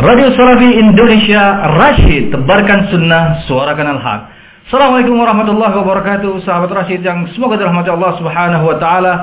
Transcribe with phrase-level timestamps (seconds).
[0.00, 4.20] Radio Salafi Indonesia Rashid Tebarkan sunnah Suarakan al-haq.
[4.64, 9.14] Assalamualaikum warahmatullahi wabarakatuh Sahabat Rashid yang semoga dirahmati Allah subhanahu wa ta'ala.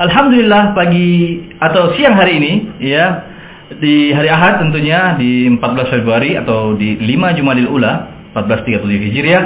[0.00, 3.28] Alhamdulillah pagi atau siang hari ini ya
[3.76, 7.92] Di hari Ahad tentunya di 14 Februari atau di 5 Jumadil Ula
[8.32, 9.42] 1437 Hijriah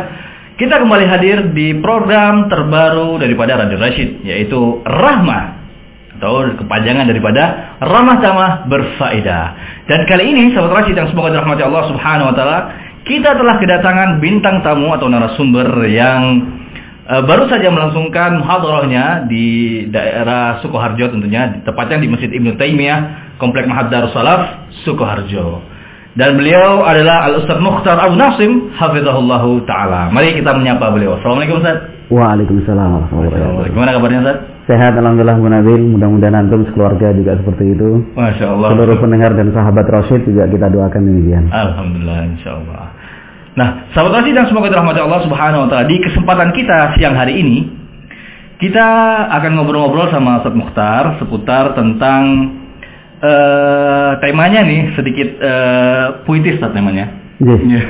[0.54, 5.55] Kita kembali hadir di program terbaru daripada Radio Rashid Yaitu Rahmah
[6.16, 9.44] atau kepanjangan daripada ramah tamah berfaedah.
[9.84, 12.58] Dan kali ini sahabat Rashid yang semoga dirahmati Allah Subhanahu wa taala,
[13.06, 16.42] kita telah kedatangan bintang tamu atau narasumber yang
[17.06, 19.46] uh, baru saja melangsungkan muhadarahnya di
[19.92, 22.98] daerah Sukoharjo tentunya, tepatnya di Masjid Ibnu Taimiyah,
[23.38, 25.62] Komplek Mahad Darussalaf, Sukoharjo.
[26.16, 30.08] Dan beliau adalah Al-Ustaz Mukhtar Abu Nasim, hafizahullahu taala.
[30.08, 31.20] Mari kita menyapa beliau.
[31.20, 31.92] Assalamualaikum Ustaz.
[32.08, 33.74] Waalaikumsalam warahmatullahi wabarakatuh.
[33.76, 34.55] Gimana kabarnya Ustaz?
[34.66, 38.02] Sehat alhamdulillah Bu Nabil, mudah-mudahan antum sekeluarga juga seperti itu.
[38.18, 38.68] Masya Allah.
[38.74, 41.46] Seluruh pendengar dan sahabat Rasyid juga kita doakan demikian.
[41.54, 42.90] Alhamdulillah insya Allah.
[43.54, 47.38] Nah, sahabat Rasyid yang semoga dirahmati Allah Subhanahu wa taala, di kesempatan kita siang hari
[47.38, 47.58] ini
[48.58, 48.86] kita
[49.38, 52.22] akan ngobrol-ngobrol sama Ustaz Mukhtar seputar tentang
[53.22, 57.06] uh, temanya nih sedikit uh, puitis Ustaz temanya.
[57.38, 57.86] Yes.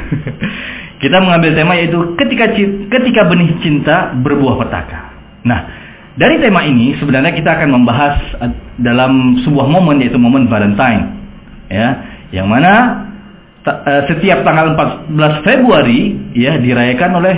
[0.97, 2.57] Kita mengambil tema yaitu ketika
[2.89, 5.13] ketika benih cinta berbuah petaka.
[5.45, 5.86] Nah,
[6.17, 8.17] dari tema ini sebenarnya kita akan membahas
[8.81, 11.13] dalam sebuah momen yaitu momen Valentine.
[11.69, 11.89] Ya,
[12.33, 13.05] yang mana
[14.09, 14.79] setiap tanggal
[15.13, 17.37] 14 Februari ya dirayakan oleh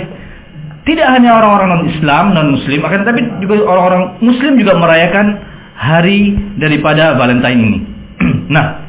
[0.85, 5.37] tidak hanya orang-orang non-Islam, non-muslim, akan tapi juga orang-orang muslim juga merayakan
[5.75, 7.79] hari daripada Valentine ini.
[8.55, 8.79] nah,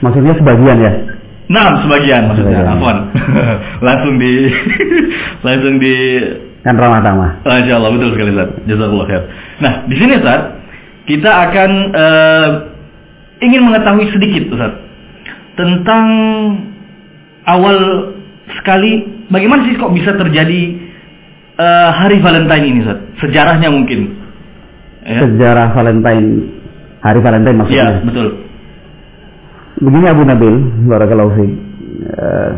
[0.00, 0.92] maksudnya sebagian ya?
[1.52, 2.66] Nah, sebagian maksudnya.
[2.66, 2.98] Afwan.
[3.86, 4.32] langsung di
[5.46, 5.94] langsung di
[6.64, 7.30] kan ramah tamah.
[7.44, 8.50] Masya Allah betul sekali Ustaz.
[8.64, 9.22] Jazakallah khair.
[9.60, 10.40] Nah, di sini Ustaz,
[11.04, 12.48] kita akan uh,
[13.44, 14.72] ingin mengetahui sedikit Ustaz
[15.60, 16.06] tentang
[17.44, 17.78] awal
[18.56, 20.60] sekali bagaimana sih kok bisa terjadi
[21.60, 22.98] uh, hari Valentine ini Ustaz?
[23.20, 24.00] Sejarahnya mungkin.
[25.04, 25.20] Ya.
[25.20, 26.28] Sejarah Valentine
[27.04, 28.00] hari Valentine maksudnya.
[28.00, 28.28] Iya, betul.
[29.84, 30.54] Begini Abu Nabil,
[30.88, 31.52] barakallahu fiik.
[32.08, 32.52] Uh,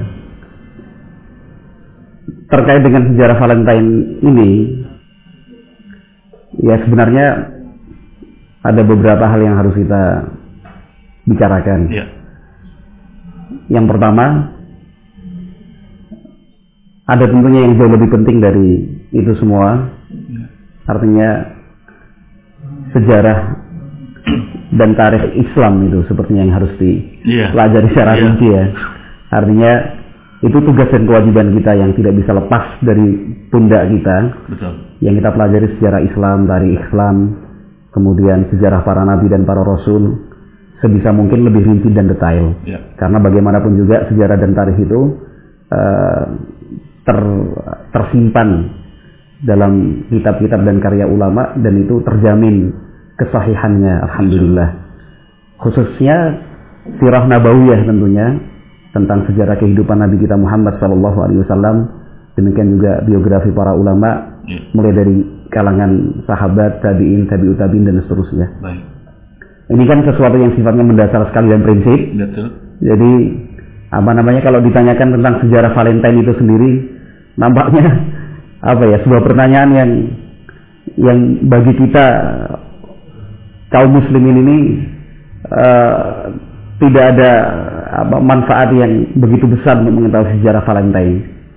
[2.46, 3.90] terkait dengan sejarah Valentine
[4.22, 4.50] ini,
[6.62, 7.26] ya sebenarnya
[8.66, 10.02] ada beberapa hal yang harus kita
[11.26, 11.80] bicarakan.
[11.90, 12.06] Ya.
[13.70, 14.56] Yang pertama,
[17.06, 18.70] ada tentunya yang jauh lebih penting dari
[19.14, 19.94] itu semua.
[20.86, 21.58] Artinya
[22.94, 23.38] sejarah
[24.74, 28.22] dan tarikh Islam itu sepertinya yang harus dipelajari secara yeah.
[28.22, 28.64] rinci ya.
[29.30, 29.72] Artinya
[30.46, 33.06] itu tugas dan kewajiban kita yang tidak bisa lepas dari
[33.50, 34.16] pundak kita.
[34.46, 34.72] Betul.
[35.02, 37.16] Yang kita pelajari sejarah Islam, dari Islam,
[37.90, 40.30] kemudian sejarah para nabi dan para rasul
[40.78, 42.54] sebisa mungkin lebih rinci dan detail.
[42.62, 42.94] Yeah.
[42.94, 45.00] Karena bagaimanapun juga sejarah dan tarikh itu
[45.72, 46.24] uh,
[47.02, 47.18] ter,
[47.90, 48.48] tersimpan
[49.42, 52.72] dalam kitab-kitab dan karya ulama dan itu terjamin
[53.16, 54.68] kesahihannya alhamdulillah.
[55.60, 56.16] Khususnya
[57.00, 58.55] sirah nabawiyah tentunya
[58.96, 61.76] tentang sejarah kehidupan Nabi kita Muhammad sallallahu alaihi wasallam,
[62.32, 64.62] demikian juga biografi para ulama Ya.
[64.78, 65.16] mulai dari
[65.50, 68.46] kalangan sahabat, tabi'in, tabi'ut tabi'in dan seterusnya.
[68.62, 68.78] Baik.
[69.74, 71.98] Ini kan sesuatu yang sifatnya mendasar sekali dan prinsip.
[72.14, 72.46] Betul.
[72.78, 73.12] Jadi
[73.90, 76.70] apa namanya kalau ditanyakan tentang sejarah Valentine itu sendiri
[77.34, 77.86] nampaknya
[78.70, 79.90] apa ya sebuah pertanyaan yang
[80.94, 81.18] yang
[81.50, 82.06] bagi kita
[83.74, 84.58] kaum muslimin ini
[85.50, 86.30] uh,
[86.76, 87.30] tidak ada
[88.04, 91.16] apa, manfaat yang begitu besar untuk mengetahui sejarah Valentine.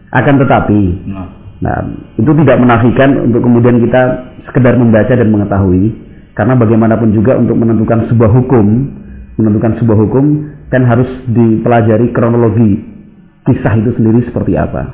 [0.09, 1.28] Akan tetapi, Nah.
[1.62, 1.78] nah
[2.18, 4.02] itu tidak menafikan untuk kemudian kita
[4.50, 5.94] sekedar membaca dan mengetahui,
[6.34, 8.66] karena bagaimanapun juga untuk menentukan sebuah hukum,
[9.38, 10.25] menentukan sebuah hukum
[10.72, 12.80] kan harus dipelajari kronologi
[13.47, 14.94] kisah itu sendiri seperti apa.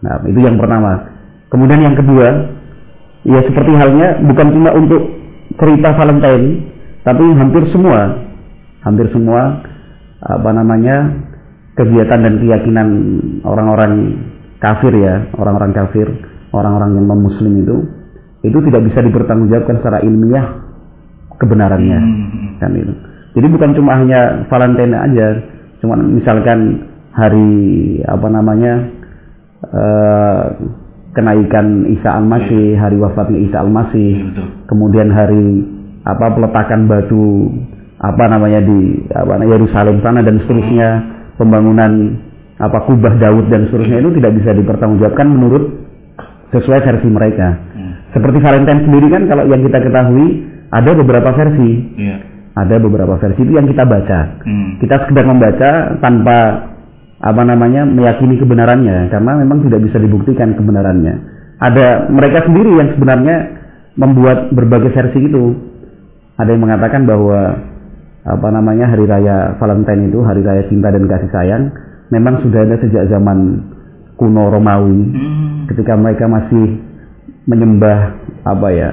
[0.00, 1.14] Nah itu yang pertama.
[1.52, 2.28] Kemudian yang kedua,
[3.22, 5.02] ya seperti halnya bukan cuma untuk
[5.54, 6.46] cerita Valentine,
[7.06, 8.18] tapi hampir semua,
[8.84, 9.64] hampir semua
[10.24, 10.96] apa namanya
[11.74, 12.88] kegiatan dan keyakinan
[13.42, 13.92] orang-orang
[14.62, 16.06] kafir ya, orang-orang kafir,
[16.54, 17.76] orang-orang yang non muslim itu,
[18.46, 20.46] itu tidak bisa dipertanggungjawabkan secara ilmiah
[21.36, 22.56] kebenarannya, Hmm.
[22.62, 22.94] kan itu.
[23.34, 25.28] Jadi bukan cuma hanya Valentine aja,
[25.82, 27.50] cuma misalkan hari
[28.06, 28.72] apa namanya
[29.64, 30.44] eh,
[31.16, 35.66] kenaikan Isa al-Masih, hari wafatnya Isa al-Masih, Iya, kemudian hari
[36.04, 37.48] apa peletakan batu
[38.04, 40.88] apa namanya di apa namanya, Yerusalem sana dan seterusnya,
[41.40, 42.20] pembangunan
[42.60, 45.64] apa kubah Daud dan seterusnya itu tidak bisa dipertanggungjawabkan menurut
[46.52, 47.48] sesuai versi mereka.
[47.74, 47.92] Hmm.
[48.12, 50.26] Seperti Valentine sendiri kan kalau yang kita ketahui
[50.70, 51.70] ada beberapa versi.
[51.98, 52.16] Iya.
[52.54, 54.20] Ada beberapa versi itu yang kita baca.
[54.46, 54.78] Hmm.
[54.78, 56.38] Kita sekedar membaca tanpa
[57.24, 61.14] apa namanya meyakini kebenarannya karena memang tidak bisa dibuktikan kebenarannya.
[61.58, 63.36] Ada mereka sendiri yang sebenarnya
[63.98, 65.44] membuat berbagai versi itu.
[66.38, 67.73] Ada yang mengatakan bahwa
[68.24, 71.62] apa namanya hari raya Valentine itu hari raya cinta dan kasih sayang
[72.08, 73.60] memang sudah ada sejak zaman
[74.16, 75.68] kuno Romawi Hmm.
[75.68, 76.80] ketika mereka masih
[77.44, 78.90] menyembah apa ya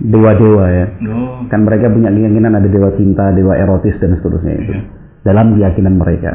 [0.00, 1.44] dewa-dewa ya Oh.
[1.48, 4.80] kan mereka punya keyakinan ada dewa cinta, dewa erotis dan seterusnya itu Iya.
[5.20, 6.32] dalam keyakinan mereka.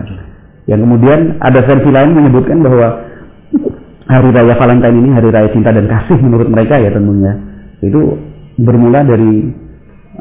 [0.65, 2.87] Yang kemudian ada versi lain menyebutkan bahwa
[4.05, 7.33] hari raya Valentine ini hari raya cinta dan kasih menurut mereka ya tentunya
[7.81, 8.01] itu
[8.57, 9.49] bermula dari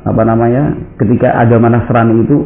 [0.04, 2.36] apa namanya ketika agama Nasrani itu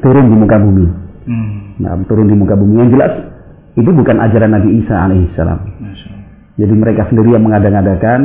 [0.00, 0.86] turun di muka bumi.
[1.24, 1.50] Hmm.
[1.80, 3.12] Nah, turun di muka bumi yang jelas
[3.76, 5.60] itu bukan ajaran Nabi Isa alaihissalam.
[6.54, 8.20] Jadi mereka sendiri yang mengada-ngadakan,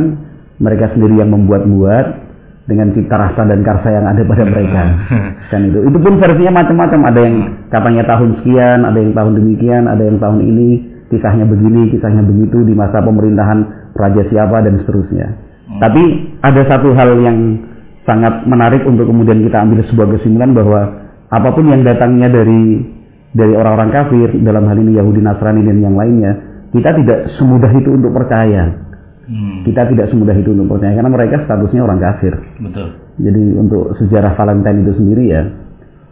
[0.62, 2.30] mereka sendiri yang membuat-buat
[2.69, 4.84] dengan cita rasa dan karsa yang ada pada mereka.
[5.51, 5.81] Kan itu.
[5.90, 7.00] Itu pun versinya macam-macam.
[7.10, 7.36] Ada yang
[7.74, 10.69] katanya tahun sekian, ada yang tahun demikian, ada yang tahun ini
[11.10, 15.28] kisahnya begini, kisahnya begitu di masa pemerintahan raja siapa dan seterusnya.
[15.81, 16.04] Tapi
[16.46, 17.38] ada satu hal yang
[18.10, 20.82] sangat menarik untuk kemudian kita ambil sebuah kesimpulan bahwa
[21.30, 22.82] apa pun yang datangnya dari
[23.30, 26.32] dari orang-orang kafir dalam hal ini Yahudi Nasrani dan yang lainnya
[26.74, 28.90] kita tidak semudah itu untuk percaya
[29.30, 29.62] Hmm.
[29.62, 32.34] kita tidak semudah itu untuk percaya karena mereka statusnya orang kafir
[32.66, 32.98] Betul.
[33.22, 35.46] jadi untuk sejarah Valentine itu sendiri ya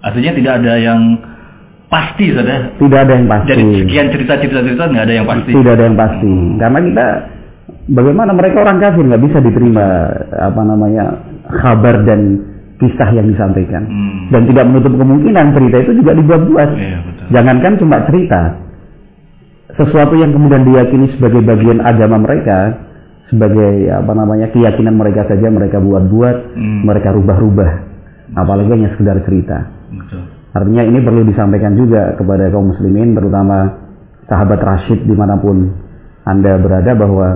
[0.06, 1.02] Artinya tidak ada yang
[1.90, 2.78] pasti saja.
[2.78, 5.50] tidak ada yang pasti Dari sekian cerita-cerita cerita nggak ada yang pasti.
[5.50, 7.06] tidak ada yang pasti karena kita
[7.90, 9.86] bagaimana mereka orang kafir nggak bisa diterima
[10.38, 11.04] apa namanya
[11.50, 12.44] kabar dan
[12.78, 14.30] kisah yang disampaikan Hmm.
[14.30, 17.00] dan tidak menutup kemungkinan cerita itu juga dibuat-buat Iya.
[17.28, 18.42] Jangankan cuma cerita,
[19.74, 22.88] sesuatu yang kemudian diyakini sebagai bagian agama mereka,
[23.28, 26.82] sebagai apa namanya keyakinan mereka saja mereka buat-buat, Hmm.
[26.88, 27.72] mereka rubah-rubah,
[28.34, 29.58] apalagi hanya sekedar cerita.
[29.92, 30.22] Betul.
[30.56, 33.78] Artinya ini perlu disampaikan juga kepada kaum muslimin, terutama
[34.26, 35.70] sahabat Rashid di mana pun
[36.24, 37.28] anda berada bahwa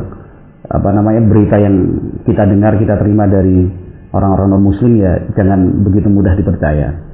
[0.65, 1.75] apa namanya berita yang
[2.23, 3.67] kita dengar kita terima dari
[4.11, 7.11] orang-orang non muslim ya jangan begitu mudah dipercaya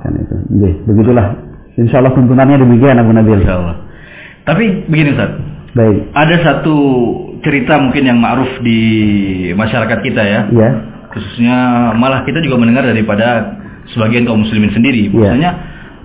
[0.00, 0.34] kan itu.
[0.56, 1.26] Jadi, begitulah.
[1.76, 3.40] Insya Allah tuntunannya demikian Abu Nabil.
[3.44, 3.76] Masya Allah.
[4.48, 5.36] Tapi begini Ustaz,
[5.76, 6.10] Baik.
[6.16, 6.76] ada satu
[7.44, 8.80] cerita mungkin yang ma'ruf di
[9.54, 10.40] masyarakat kita ya.
[10.50, 10.70] Ya.
[11.12, 11.56] Khususnya
[11.96, 13.60] malah kita juga mendengar daripada
[13.92, 15.08] sebagian kaum muslimin sendiri.
[15.08, 15.12] Iya.
[15.12, 15.50] Bahwasanya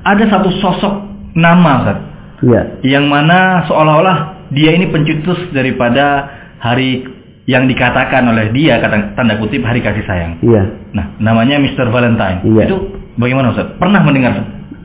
[0.06, 0.94] ada satu sosok
[1.36, 2.00] nama Ustaz,
[2.44, 2.62] Ya.
[2.84, 6.30] yang mana seolah-olah dia ini pencetus daripada
[6.60, 7.08] hari
[7.46, 10.42] yang dikatakan oleh dia kata tanda kutip hari kasih sayang.
[10.42, 10.64] Iya.
[10.98, 11.94] Nah, namanya Mr.
[11.94, 12.42] Valentine.
[12.42, 12.66] Iya.
[12.70, 12.78] Itu
[13.22, 13.70] bagaimana Ustaz?
[13.78, 14.34] Pernah mendengar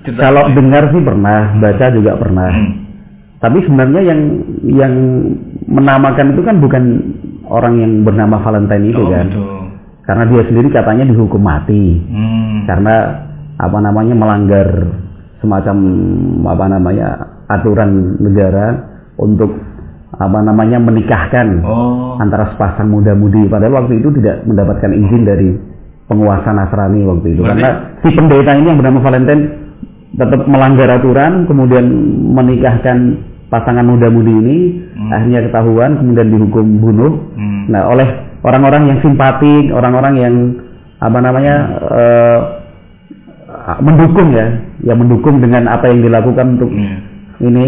[0.04, 0.60] cerita Kalau itu?
[0.60, 2.48] dengar sih pernah, baca juga pernah.
[2.52, 2.72] Hmm.
[3.40, 4.20] Tapi sebenarnya yang
[4.68, 4.94] yang
[5.64, 6.84] menamakan itu kan bukan
[7.48, 9.26] orang yang bernama Valentine itu Oh, kan.
[9.32, 9.60] betul.
[10.04, 11.96] Karena dia sendiri katanya dihukum mati.
[12.12, 12.68] Hmm.
[12.68, 12.94] Karena
[13.56, 14.68] apa namanya melanggar
[15.40, 15.76] semacam
[16.44, 17.08] apa namanya
[17.48, 18.66] aturan negara
[19.16, 19.48] untuk
[20.10, 22.18] apa namanya menikahkan Oh.
[22.18, 25.48] antara sepasang muda-mudi padahal waktu itu tidak mendapatkan izin dari
[26.06, 27.70] penguasa Nasrani waktu itu Berarti- karena
[28.02, 29.42] si pendeta ini yang bernama Valentine
[30.10, 31.86] tetap melanggar aturan kemudian
[32.34, 32.98] menikahkan
[33.46, 34.56] pasangan muda-mudi ini
[34.98, 35.10] Hmm.
[35.10, 37.70] akhirnya ketahuan kemudian dihukum bunuh Hmm.
[37.70, 38.08] nah oleh
[38.42, 40.34] orang-orang yang simpatik orang-orang yang
[40.98, 41.54] apa namanya
[41.88, 42.38] eh,
[43.80, 44.46] mendukung ya
[44.82, 46.96] yang mendukung dengan apa yang dilakukan untuk Iya.
[47.40, 47.66] ini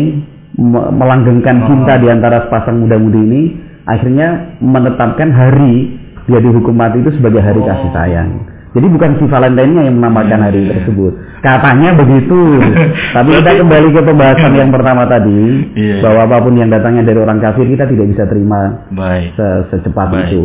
[0.92, 3.42] melanggengkan cinta di antara sepasang muda-mudi ini
[3.84, 7.66] akhirnya menetapkan hari dia dihukum mati itu sebagai hari Oh.
[7.66, 8.30] kasih sayang.
[8.72, 10.80] Jadi bukan si Valentine yang menamakan hari Iya.
[10.80, 11.12] tersebut.
[11.44, 12.40] Katanya begitu.
[13.16, 16.00] Tapi kita kembali ke pembahasan yang pertama tadi Iya.
[16.00, 19.36] bahwa apa pun yang datangnya dari orang kafir kita tidak bisa terima Baik.
[19.36, 20.24] se- secepat Baik.
[20.32, 20.44] itu.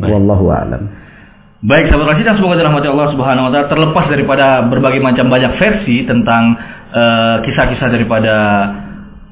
[0.00, 0.10] Baik.
[0.16, 0.82] Wallahu a'lam.
[1.58, 5.52] Baik, sahabat Rasid yang semoga dirahmati Allah Subhanahu wa taala terlepas daripada berbagai macam banyak
[5.58, 6.54] versi tentang
[6.88, 8.34] eh, kisah-kisah daripada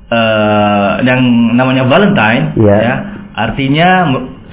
[0.09, 1.21] eh, yang
[1.55, 2.77] namanya Valentine Iya.
[2.79, 2.95] ya.
[3.37, 3.89] Artinya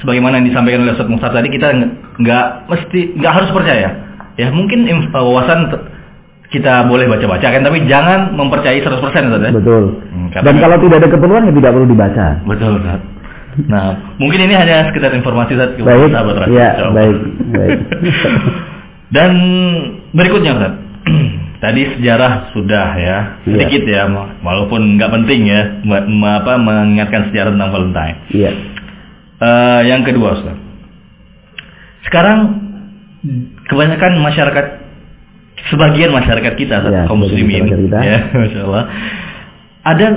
[0.02, 3.90] sebagaimana yang disampaikan oleh Ustaz Mukhtar tadi kita ng- nggak mesti nggak harus percaya.
[4.36, 4.84] Ya, mungkin
[5.14, 5.70] wawasan
[6.50, 9.52] kita boleh baca-baca kan tapi jangan mempercayai 100% Ustaz ya.
[9.54, 9.84] Betul.
[10.10, 12.26] Hmm, Dan kalau tidak ada keperluan ya tidak perlu dibaca.
[12.44, 13.02] Betul, Ustaz.
[13.70, 16.50] Nah, mungkin ini hanya sekedar informasi Ustaz kepada sahabat.
[16.50, 17.18] Ya, baik.
[17.54, 17.78] Baik.
[19.16, 19.32] Dan
[20.12, 20.74] berikutnya Ustaz.
[21.64, 23.18] Tadi sejarah sudah ya,
[23.48, 23.56] Iya.
[23.56, 24.04] sedikit ya,
[24.44, 25.80] walaupun nggak penting ya,
[26.36, 28.18] apa mengingatkan sejarah tentang Valentine.
[28.36, 28.52] Iya.
[29.40, 30.60] Eh, yang kedua Ustaz.
[32.04, 32.40] Sekarang
[33.72, 34.66] kebanyakan masyarakat
[35.72, 38.00] sebagian masyarakat kita Ya, kaum muslimin kita.
[38.04, 38.84] ya, Masya Allah.
[39.88, 40.08] Ada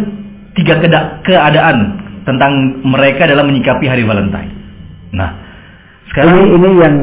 [0.59, 0.83] tiga
[1.23, 1.77] keadaan
[2.27, 4.51] tentang mereka dalam menyikapi hari Valentine.
[5.15, 6.95] Nah, Ini sekarang ini yang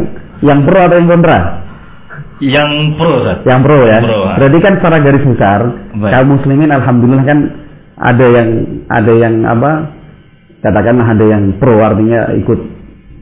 [0.43, 1.62] yang pro atau yang kontra?
[2.43, 2.69] Yang
[2.99, 3.37] pro, Ustaz.
[3.43, 3.97] Yang pro ya.
[4.03, 4.35] Pro, ah.
[4.35, 5.59] Berarti kan secara garis besar
[5.95, 7.39] kaum muslimin alhamdulillah kan
[7.95, 8.49] ada yang
[8.89, 9.71] ada yang apa?
[10.59, 12.59] Katakanlah ada yang pro artinya ikut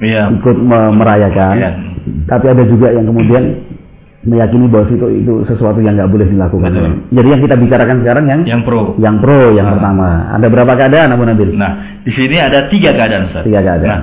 [0.02, 0.34] Iya.
[0.34, 1.56] ikut me- merayakan.
[1.58, 1.72] Iya.
[2.26, 3.44] Tapi ada juga yang kemudian
[4.22, 6.70] meyakini bahwa itu itu sesuatu yang nggak boleh dilakukan.
[6.70, 6.90] Betul.
[7.10, 8.82] Jadi yang kita bicarakan sekarang yang Yang pro.
[8.98, 9.74] yang pro yang Ah.
[9.78, 10.08] pertama.
[10.34, 11.50] Ada berapa keadaan Abu Nabil?
[11.54, 13.42] Nah, di sini ada tiga keadaan, Ustaz.
[13.46, 13.90] Tiga keadaan.
[13.90, 14.02] Nah,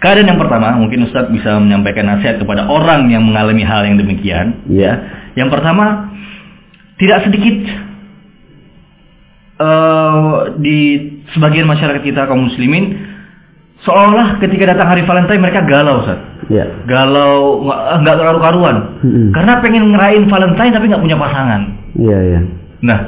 [0.00, 4.64] keadaan yang pertama, mungkin Ustaz bisa menyampaikan nasihat kepada orang yang mengalami hal yang demikian.
[4.66, 4.92] Iya.
[5.36, 6.10] Yang pertama,
[6.96, 7.56] tidak sedikit
[9.60, 10.78] eh, di
[11.36, 12.96] sebagian masyarakat kita kaum muslimin
[13.84, 16.20] seolah ketika datang hari Valentine mereka galau, Ustaz.
[16.48, 16.84] Iya.
[16.88, 18.76] Galau, nggak nggak karu-karuan.
[19.04, 19.28] Mm-mm.
[19.36, 21.60] Karena pengen ngerayain Valentine tapi nggak punya pasangan.
[21.96, 22.40] Iya, iya.
[22.80, 22.98] Nah,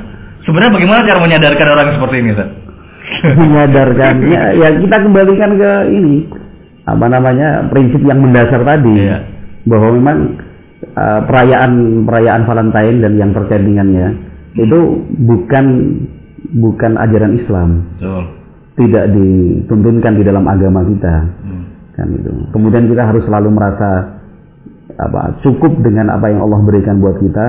[0.45, 2.51] sebenarnya bagaimana cara menyadarkan orang seperti ini, Ustaz?
[3.43, 6.25] menyadarkan ya, ya kita kembalikan ke ini
[6.83, 9.19] apa namanya prinsip yang mendasar tadi Iya.
[9.65, 10.17] bahwa memang
[10.93, 11.73] uh, perayaan
[12.03, 14.09] perayaan Valentine dan yang terkait dengannya
[14.53, 14.79] itu
[15.23, 15.67] bukan
[16.53, 18.23] bukan ajaran Islam Betul.
[18.77, 21.15] tidak dituntunkan di dalam agama kita
[21.47, 21.65] Hmm.
[21.95, 24.19] kan itu kemudian kita harus selalu merasa
[24.93, 27.49] apa cukup dengan apa yang Allah berikan buat kita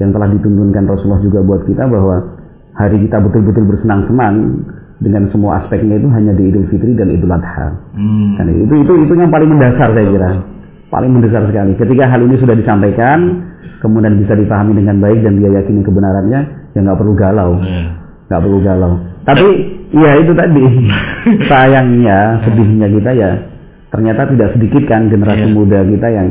[0.00, 2.16] yang telah dituntunkan Rasulullah juga buat kita bahwa
[2.74, 4.34] hari kita betul-betul bersenang-senang
[5.02, 7.74] dengan semua aspeknya itu hanya di Idul Fitri dan Idul Adha.
[7.92, 8.38] Hmm.
[8.38, 10.30] Kan itu itu itu yang paling mendasar saya kira.
[10.88, 11.74] Paling mendasar sekali.
[11.74, 13.18] Ketika hal ini sudah disampaikan,
[13.82, 16.40] kemudian bisa dipahami dengan baik dan dia yakini kebenarannya,
[16.72, 17.82] ya nggak perlu galau, Iya.
[18.30, 18.92] nggak perlu galau.
[19.24, 19.46] Tapi
[19.90, 20.64] ya itu tadi
[21.50, 23.30] sayangnya, sedihnya kita ya
[23.90, 25.54] ternyata tidak sedikit kan generasi Iya.
[25.56, 26.28] muda kita yang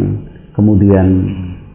[0.53, 1.07] kemudian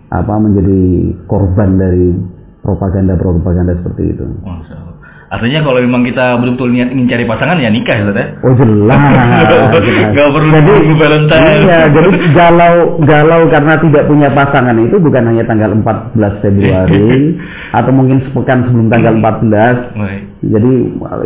[0.07, 0.81] apa menjadi
[1.27, 2.15] korban dari
[2.63, 4.27] propaganda-propaganda seperti itu.
[4.47, 4.86] Allah.
[5.27, 8.25] Artinya kalau memang kita betul-betul niat ingin cari pasangan ya nikah ya.
[8.47, 8.95] Oh jelas.
[9.51, 10.15] jelas.
[10.15, 11.47] Gak perlu jadi, nunggu Valentine.
[11.67, 17.11] Iya, jadi galau galau karena tidak punya pasangan itu bukan hanya tanggal 14 Februari
[17.79, 19.99] atau mungkin sepekan sebelum tanggal 14.
[19.99, 20.23] Baik.
[20.47, 20.73] Jadi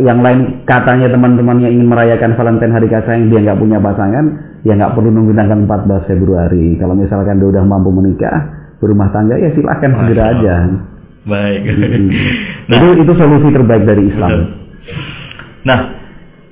[0.01, 4.25] yang lain katanya teman-temannya ingin merayakan Valentine hari kasih sayang dia nggak punya pasangan,
[4.65, 6.73] ya nggak perlu nunggu tanggal 14 Februari.
[6.81, 8.49] Kalau misalkan dia udah mampu menikah,
[8.81, 10.55] berumah tangga ya silahkan segera aja.
[11.21, 11.61] Baik.
[12.71, 14.29] itu itu solusi terbaik dari Islam.
[14.29, 14.43] Betul.
[15.67, 15.79] Nah,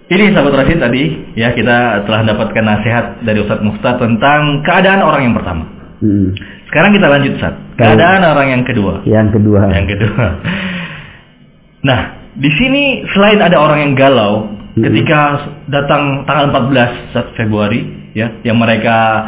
[0.09, 1.03] ini sahabat Rashid tadi
[1.37, 5.63] ya kita telah dapatkan nasihat dari Ustadz Mukhtar tentang keadaan orang yang pertama.
[6.03, 6.35] Mm.
[6.69, 7.53] Sekarang kita lanjut Ustaz.
[7.79, 9.01] Keadaan orang yang kedua.
[9.07, 9.61] Yang kedua.
[9.73, 10.25] Yang kedua.
[11.79, 11.99] Nah,
[12.35, 14.85] di sini selain ada orang yang galau Hmm.
[14.85, 15.19] ketika
[15.67, 19.27] datang tanggal 14 Ustaz, Februari ya, yang mereka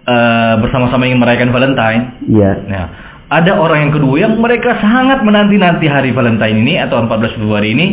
[0.00, 2.02] eh, bersama-sama ingin merayakan Valentine.
[2.26, 2.52] Iya.
[2.66, 2.86] Nah,
[3.30, 7.86] ada orang yang kedua yang mereka sangat menanti-nanti hari Valentine ini atau 14 Februari ini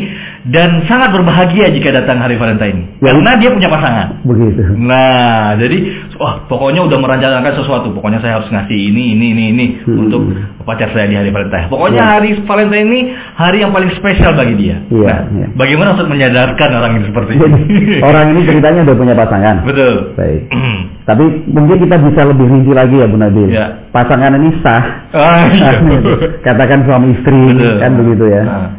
[0.47, 2.95] dan sangat berbahagia jika datang hari Valentine.
[3.03, 4.07] Ya, Karena dia punya pasangan.
[4.23, 4.61] Begitu.
[4.79, 5.77] Nah, jadi
[6.15, 7.91] wah pokoknya udah merencanakan sesuatu.
[7.91, 10.07] Pokoknya saya harus ngasih ini, ini, ini, ini Hmm.
[10.07, 10.21] untuk
[10.63, 11.67] pacar saya di hari Valentine.
[11.67, 12.09] Pokoknya Ya.
[12.15, 12.99] hari Valentine ini
[13.35, 14.83] hari yang paling spesial bagi dia.
[14.87, 15.47] Iya, nah, iya.
[15.51, 17.43] bagaimana untuk menyadarkan orang ini seperti ini?
[17.43, 17.65] Jadi,
[18.09, 19.55] orang ini ceritanya udah punya pasangan.
[19.67, 19.95] Betul.
[20.15, 20.41] Baik.
[21.09, 23.47] Tapi mungkin kita bisa lebih rinci lagi ya Bu Nabil.
[23.51, 23.87] Ya.
[23.91, 24.83] Pasangan ini sah.
[25.11, 25.71] ah, iya.
[26.47, 27.79] Katakan suami istri Betul.
[27.79, 28.43] kan begitu ya.
[28.43, 28.69] Nah.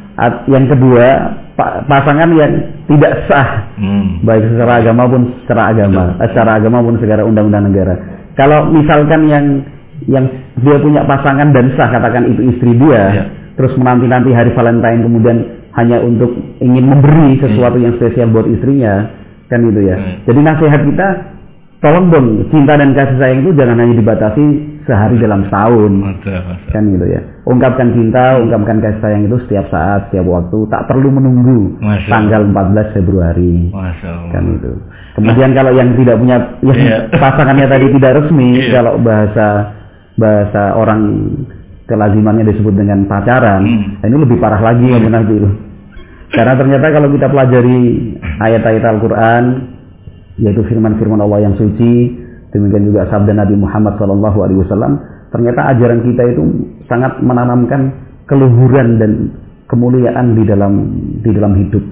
[0.51, 1.07] Yang kedua
[1.59, 2.53] pasangan yang
[2.87, 4.23] tidak sah Hmm.
[4.23, 7.95] baik secara agama pun secara agama, eh, secara agama pun secara undang-undang negara.
[8.39, 9.47] Kalau misalkan yang
[10.07, 10.31] yang
[10.63, 13.25] dia punya pasangan dan sah katakan itu istri dia, Ya.
[13.59, 15.39] terus menanti-nanti hari Valentine kemudian
[15.75, 16.31] hanya untuk
[16.63, 19.11] ingin memberi sesuatu yang spesial buat istrinya,
[19.51, 19.97] kan itu ya.
[19.99, 20.15] Hmm.
[20.31, 21.09] Jadi nasihat kita
[21.79, 24.45] tolong dong cinta dan kasih sayang itu jangan hanya dibatasi
[24.83, 25.93] sehari dalam setahun.
[26.73, 27.21] Kan gitu ya.
[27.45, 30.59] Ungkapkan cinta ungkapkan kasih sayang itu setiap saat setiap waktu.
[30.69, 33.71] Tak perlu menunggu Masya tanggal 14 Februari.
[33.71, 34.31] Masya Allah.
[34.33, 34.73] kan itu
[35.19, 36.99] kemudian kalau yang tidak punya yang Iya.
[37.11, 38.71] pasangannya tadi tidak resmi Iya.
[38.71, 39.47] kalau bahasa
[40.15, 41.03] bahasa orang
[41.85, 43.99] kelazimannya disebut dengan pacaran Hmm.
[43.99, 45.45] nah ini lebih parah lagi ya Bu Nabil
[46.29, 47.81] karena ternyata kalau kita pelajari
[48.39, 49.45] ayat-ayat Al-Quran
[50.39, 52.15] yaitu firman-firman Allah yang suci
[52.55, 54.95] demikian juga sabda Nabi Muhammad SAW
[55.29, 56.43] ternyata ajaran kita itu
[56.89, 57.93] sangat menanamkan
[58.25, 59.13] keluhuran dan
[59.69, 60.73] kemuliaan di dalam
[61.21, 61.85] di dalam hidup.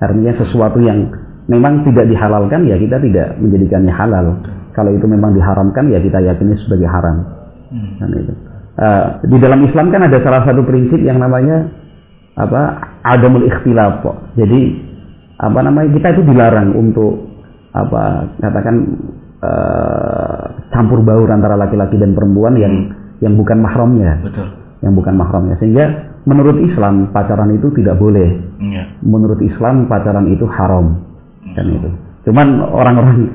[0.00, 1.12] Artinya sesuatu yang
[1.46, 4.26] memang tidak dihalalkan ya kita tidak menjadikannya halal.
[4.72, 7.16] Kalau itu memang diharamkan ya kita yakini sebagai haram.
[7.68, 8.00] Hmm.
[8.00, 8.32] kan itu.
[8.72, 11.68] Eh, di dalam Islam kan ada salah satu prinsip yang namanya
[12.40, 12.60] apa
[13.04, 14.00] adamul ikhtilaf.
[14.32, 14.60] Jadi
[15.36, 17.31] apa namanya kita itu dilarang untuk
[17.72, 18.76] apa katakan
[19.40, 22.74] eh, campur baur antara laki-laki dan perempuan yang
[23.24, 24.18] yang bukan mahramnya.
[24.22, 24.48] Betul.
[24.82, 25.54] yang bukan mahramnya.
[25.62, 28.50] Sehingga menurut Islam pacaran itu tidak boleh.
[28.62, 28.98] Iya.
[29.02, 30.98] menurut Islam pacaran itu haram.
[31.54, 31.90] Kan itu.
[32.26, 33.30] Cuman orang-orang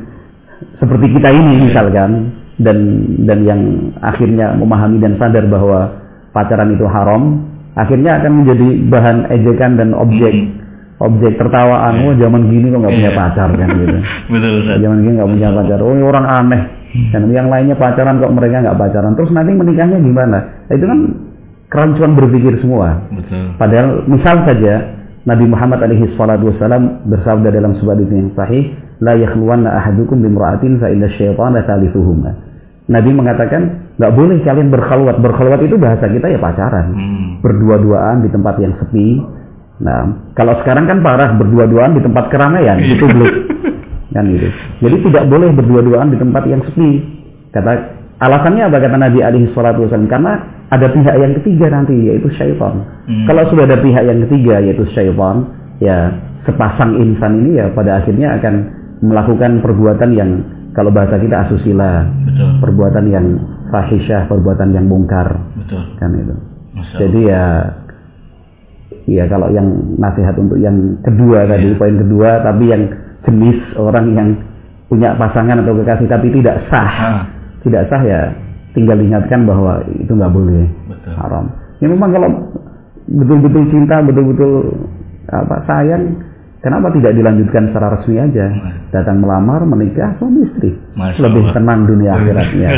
[0.79, 2.77] seperti kita ini misalkan dan
[3.23, 3.61] dan yang
[4.03, 5.87] akhirnya memahami dan sadar bahwa
[6.35, 7.47] pacaran itu haram,
[7.79, 10.66] akhirnya akan menjadi bahan ejekan dan objek Hmm.
[10.97, 11.93] Objek tertawaan.
[12.05, 13.19] Oh zaman gini kok nggak punya Iya.
[13.19, 13.97] pacar kan gitu.
[14.33, 14.77] Betul Ustaz.
[14.81, 15.79] Zaman gini nggak punya pacar.
[15.81, 16.61] Oh orang aneh.
[17.13, 19.13] Dan yang lainnya pacaran kok mereka nggak pacaran.
[19.13, 20.37] Terus nanti menikahnya gimana?
[20.65, 20.99] Nah, itu kan
[21.69, 23.05] kerancuan berpikir semua.
[23.11, 23.53] Betul.
[23.59, 24.73] Padahal misal saja
[25.27, 28.63] Nabi Muhammad alaihi salatu wasallam bersabda dalam sebuah hadis yang sahih,
[29.03, 32.31] la yakhluwanna ahadukum bimra'atin fa inna syaitana thalithuhuma.
[32.87, 35.19] Nabi mengatakan nggak boleh kalian berkhalwat.
[35.19, 36.95] Berkhalwat itu bahasa kita ya pacaran.
[36.95, 37.27] Hmm.
[37.43, 39.19] Berdua-duaan di tempat yang sepi.
[39.77, 43.33] Nah, kalau sekarang kan parah berdua-duaan di tempat keramaian, itu belum
[44.15, 44.49] kan gitu.
[44.81, 47.05] Jadi tidak boleh berdua-duaan di tempat yang sepi.
[47.53, 47.71] Kata
[48.17, 50.09] alasannya apa kata Nabi alaihi salatu wasallam?
[50.09, 50.33] Karena
[50.73, 52.81] ada pihak yang ketiga nanti yaitu syaitan.
[53.05, 53.25] Hmm.
[53.29, 55.45] Kalau sudah ada pihak yang ketiga yaitu syaitan,
[55.77, 56.09] ya
[56.49, 58.53] sepasang insan ini ya pada akhirnya akan
[59.05, 60.31] melakukan perbuatan yang
[60.73, 62.49] kalau bahasa kita asusila, Betul.
[62.61, 63.25] perbuatan yang
[63.73, 65.25] fahisyah, perbuatan yang mungkar,
[65.57, 65.81] Betul.
[65.97, 66.35] kan itu.
[66.77, 66.95] Masya.
[67.01, 67.43] Jadi ya
[69.07, 71.79] ya kalau yang nasihat untuk yang kedua tadi Iya.
[71.79, 72.83] poin kedua tapi yang
[73.23, 74.29] jenis orang yang
[74.87, 77.19] punya pasangan atau kekasih tapi tidak sah Ah,
[77.59, 78.31] tidak sah ya
[78.71, 81.11] tinggal diingatkan bahwa itu nggak boleh betul.
[81.15, 81.45] haram
[81.79, 82.29] ya memang kalau
[83.07, 84.53] betul-betul cinta betul-betul
[85.27, 86.03] apa sayang
[86.61, 88.45] kenapa tidak dilanjutkan secara resmi aja
[88.89, 91.55] datang melamar menikah suami istri Masya lebih Allah.
[91.55, 92.69] tenang dunia akhiratnya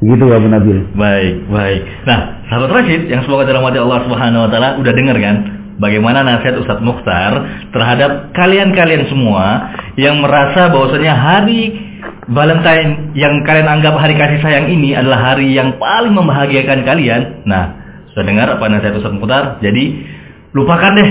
[0.00, 1.80] gitu Abu Nabil Baik, baik.
[2.08, 5.36] Nah, sahabat Rashid yang semoga dalam hati Allah Subhanahu wa taala udah dengar kan
[5.76, 7.32] bagaimana nasihat Ustadz Mukhtar
[7.74, 11.90] terhadap kalian-kalian semua yang merasa bahwasanya hari
[12.22, 17.42] Valentine yang kalian anggap hari kasih sayang ini adalah hari yang paling membahagiakan kalian.
[17.46, 17.78] Nah,
[18.14, 19.58] sudah dengar apa nasihat Ustadz Mukhtar?
[19.58, 20.06] Jadi
[20.54, 21.10] lupakan deh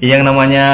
[0.00, 0.66] yang namanya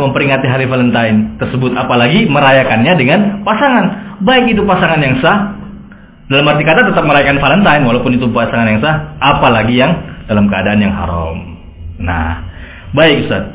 [0.00, 4.16] memperingati hari Valentine tersebut apalagi merayakannya dengan pasangan.
[4.24, 5.56] Baik itu pasangan yang sah
[6.32, 9.92] dalam arti kata tetap merayakan Valentine walaupun itu pasangan yang sah, apalagi yang
[10.28, 11.36] dalam keadaan yang haram.
[12.00, 12.44] Nah,
[12.96, 13.52] baik Ustaz.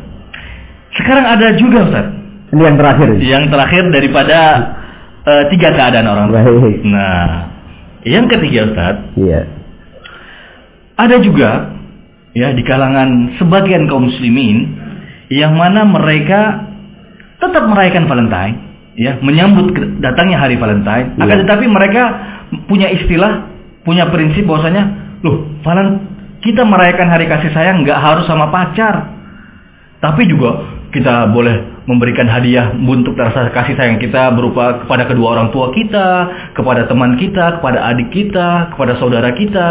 [0.96, 2.06] Sekarang ada juga Ustaz,
[2.54, 4.38] ini yang terakhir yang terakhir daripada
[5.26, 6.28] eh, tiga keadaan orang.
[6.30, 7.28] baik Nah,
[8.06, 9.56] yang ketiga Ustaz, iya
[10.96, 11.76] ada juga
[12.36, 14.80] ya di kalangan sebagian kaum muslimin
[15.32, 16.70] yang mana mereka
[17.42, 18.56] tetap merayakan Valentine,
[18.96, 21.18] ya, menyambut datangnya hari Valentine.
[21.20, 21.44] Akan Iya.
[21.46, 22.04] tetapi mereka
[22.70, 23.50] punya istilah,
[23.84, 24.84] punya prinsip bahwasanya,
[25.26, 25.88] loh, Valen
[26.46, 29.18] kita merayakan hari kasih sayang nggak harus sama pacar,
[30.00, 35.50] tapi juga kita boleh memberikan hadiah untuk rasa kasih sayang kita berupa kepada kedua orang
[35.52, 36.08] tua kita,
[36.56, 39.68] kepada teman kita, kepada adik kita, kepada saudara kita.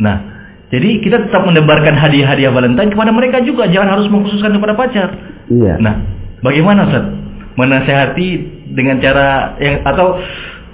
[0.00, 0.31] Nah,
[0.72, 5.08] jadi kita tetap menebarkan hadiah-hadiah Valentine kepada mereka juga, jangan harus mengkhususkan kepada pacar.
[5.46, 5.94] iya Nah,
[6.40, 7.04] bagaimana Ustaz?
[7.52, 8.28] Menasehati
[8.72, 10.16] dengan cara yang atau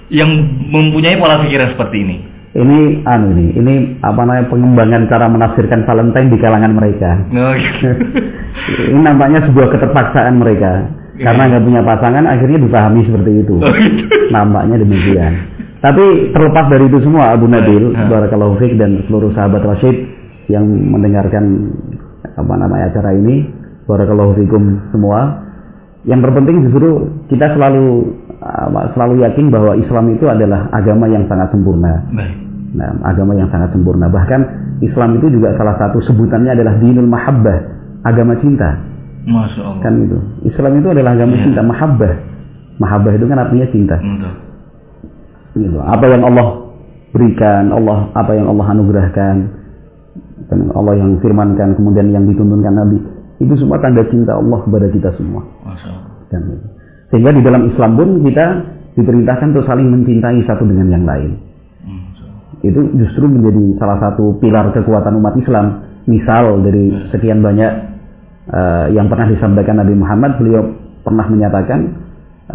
[0.07, 0.31] yang
[0.71, 2.17] mempunyai pola pikiran seperti ini?
[2.49, 7.89] ini anu ini ini apa namanya pengembangan cara menafsirkan Valentine di kalangan mereka Oh, gitu.
[8.89, 14.03] ini nampaknya sebuah keterpaksaan mereka karena nggak punya pasangan akhirnya dipahami seperti itu Oh, gitu.
[14.33, 15.33] nampaknya demikian
[15.79, 18.07] tapi terlepas dari itu semua Abu Nabil Ah.
[18.07, 19.95] Barakallahu Fik dan seluruh sahabat Rashid
[20.47, 21.71] yang mendengarkan
[22.35, 23.47] apa namanya acara ini
[23.85, 25.45] Barakallahu Fikum semua
[26.03, 26.89] yang terpenting justru
[27.27, 28.15] kita selalu
[28.95, 32.35] selalu yakin bahwa Islam itu adalah agama yang sangat sempurna Baik.
[32.69, 34.05] Nah, agama yang sangat sempurna.
[34.07, 34.41] Bahkan
[34.85, 37.57] Islam itu juga salah satu sebutannya adalah dinul mahabbah,
[38.05, 38.77] agama cinta.
[39.25, 39.81] Masya Allah.
[39.81, 40.17] Kan itu.
[40.45, 41.49] Islam itu adalah agama Iya.
[41.49, 42.13] cinta, mahabbah.
[42.77, 43.97] Mahabbah itu kan artinya cinta.
[43.97, 44.33] Betul.
[45.57, 45.77] Gitu.
[45.81, 46.47] Apa yang Allah
[47.09, 49.35] berikan, Allah apa yang Allah anugerahkan,
[50.49, 52.97] dan Allah yang firmankan, kemudian yang dituntunkan Nabi,
[53.39, 55.45] itu semua tanda cinta Allah kepada kita semua.
[56.29, 56.41] Dan.
[57.09, 58.45] Sehingga di dalam Islam pun kita
[58.93, 61.31] diperintahkan untuk saling mencintai satu dengan yang lain.
[62.59, 65.65] Itu justru menjadi salah satu pilar kekuatan umat Islam.
[66.09, 67.71] Misal dari sekian banyak
[68.49, 70.67] eh, yang pernah disampaikan Nabi Muhammad, beliau
[71.05, 71.79] pernah menyatakan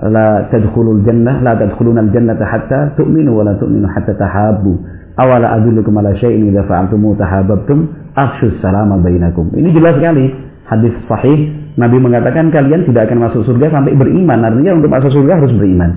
[0.02, 4.72] la tadkhulul jannah la tadkhulunal jannata hatta tu'minu wa la tu'minu hatta tahabbu.
[5.14, 7.86] Awala adullukum ala syai'in idza fa'altumu tahabbtum
[8.18, 9.54] afshus salama bainakum.
[9.54, 10.34] Ini jelas sekali
[10.66, 14.42] hadis sahih Nabi mengatakan kalian tidak akan masuk surga sampai beriman.
[14.46, 15.90] Artinya untuk masuk surga harus beriman.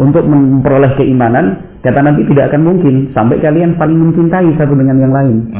[0.00, 5.12] Untuk memperoleh keimanan, kata Nabi tidak akan mungkin sampai kalian saling mencintai satu dengan yang
[5.12, 5.52] lain.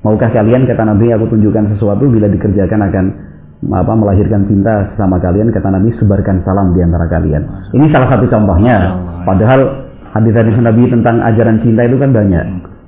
[0.00, 3.04] Maukah kalian kata Nabi aku tunjukkan sesuatu bila dikerjakan akan
[3.60, 7.44] apa melahirkan cinta sama kalian kata Nabi sebarkan salam di antara kalian.
[7.76, 8.96] Ini salah satu contohnya.
[9.28, 9.60] Padahal
[10.16, 12.46] hadis-hadis Nabi tentang ajaran cinta itu kan banyak.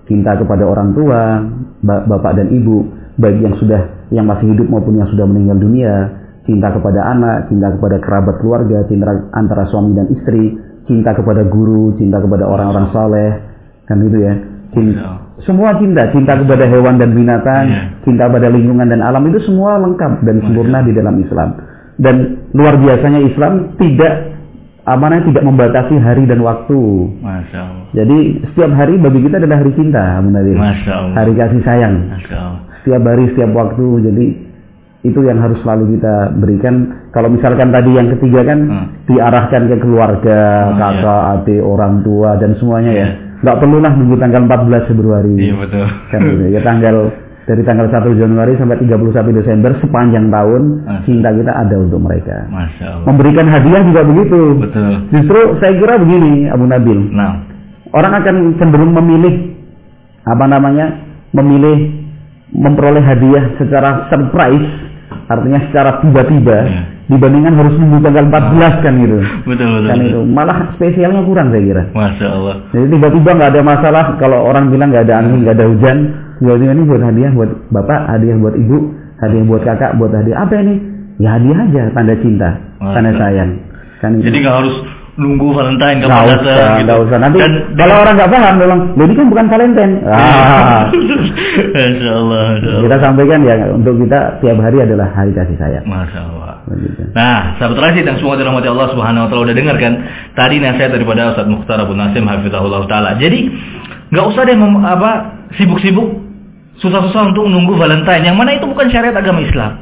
[0.08, 1.44] Cinta kepada orang tua,
[1.85, 2.88] ba- bapak dan ibu,
[3.20, 5.94] baik yang sudah yang masih hidup maupun yang sudah meninggal dunia,
[6.48, 10.56] cinta kepada anak, cinta kepada kerabat keluarga, cinta antara suami dan istri,
[10.88, 13.30] cinta kepada guru, cinta kepada orang-orang soleh,
[13.85, 14.35] kan itu ya.
[14.72, 15.08] Cinta,
[15.44, 17.82] semua cinta, cinta kepada hewan dan binatang, Iya.
[18.02, 21.48] cinta pada lingkungan dan alam itu semua lengkap dan sempurna di dalam Islam.
[22.00, 22.14] Dan
[22.52, 24.32] luar biasanya Islam tidak
[24.85, 26.80] amanah tidak membatasi hari dan waktu.
[27.20, 27.85] Masya Allah.
[27.92, 28.18] Jadi
[28.50, 30.02] setiap hari bagi kita adalah hari cinta.
[30.18, 31.14] Masya Allah.
[31.20, 31.94] Hari kasih sayang.
[32.11, 32.61] Masya Allah.
[32.82, 33.87] Setiap hari, setiap waktu.
[34.08, 34.26] Jadi
[35.02, 36.74] itu yang harus selalu kita berikan.
[37.11, 38.87] Kalau misalkan tadi yang ketiga kan Hmm.
[39.04, 43.06] diarahkan ke keluarga, Oh, kakak, adik, orang tua dan semuanya ya.
[43.42, 45.35] Nggak perlulah nunggu tanggal 14 Februari.
[45.35, 45.87] Iya betul.
[46.11, 46.44] Kan gitu.
[46.55, 46.96] Ya tanggal
[47.42, 51.02] dari tanggal 1 Januari sampai 31 Desember sepanjang tahun Masya.
[51.11, 52.46] cinta kita ada untuk mereka.
[52.46, 53.07] Masya Allah.
[53.11, 54.40] Memberikan hadiah juga begitu.
[54.62, 54.92] Betul.
[55.11, 57.00] Justru saya kira begini Abu Nabil.
[57.11, 57.52] Nah,
[57.92, 59.52] Orang akan cenderung memilih
[60.24, 60.96] apa namanya?
[61.37, 62.09] Memilih
[62.52, 64.68] memperoleh hadiah secara surprise,
[65.26, 66.82] artinya secara tiba-tiba Iya.
[67.06, 69.18] dibandingkan harus nunggu tanggal 14 kan gitu.
[69.44, 69.88] betul betul.
[69.90, 70.08] Kan betul.
[70.08, 71.82] itu malah spesialnya kurang saya kira.
[71.92, 72.54] Masya Allah.
[72.72, 75.98] Jadi tiba-tiba nggak ada masalah kalau orang bilang nggak ada angin, nggak ada hujan,
[76.40, 78.76] tiba-tiba ini buat hadiah buat bapak, hadiah buat ibu,
[79.18, 80.74] hadiah buat kakak, buat hadiah apa ini?
[81.20, 83.20] Ya hadiah aja, tanda cinta, tanda Masa.
[83.20, 83.50] sayang.
[84.00, 84.24] Kan itu.
[84.26, 84.74] Jadi nggak harus
[85.12, 86.85] nunggu Valentine kapan usah, datang gitu.
[86.88, 87.16] nggak usah.
[87.20, 89.92] Nanti Dan kalau orang nggak paham, bilang, "Loh, ini kan bukan Valentine.
[90.12, 90.88] Ah,
[91.72, 92.44] Masya Allah,
[92.81, 95.85] kita sampaikan ya untuk kita tiap hari adalah hari kasih sayang.
[95.85, 96.53] Masya Allah.
[96.64, 97.12] Begitu.
[97.12, 99.92] Nah, sahabat Rasid yang semua dirahmati Allah Subhanahu wa taala udah dengar kan?
[100.33, 103.18] Tadi nasihat daripada Ustaz Mukhtar Abu Nasim hafizahullah taala.
[103.20, 103.51] Jadi,
[104.14, 105.11] nggak usah deh mem- apa
[105.61, 106.09] sibuk-sibuk
[106.81, 109.77] susah-susah untuk nunggu Valentine yang mana itu bukan syariat agama Islam.